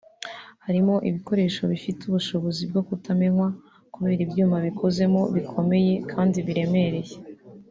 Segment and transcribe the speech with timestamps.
[0.65, 3.47] Harimo ibikoresho bifite ubushobozi bwo kutamenwa
[3.93, 7.15] kubera ibyuma bikozemo bikomeye kandi biremereye